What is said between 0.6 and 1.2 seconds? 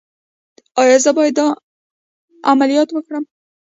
ایا زه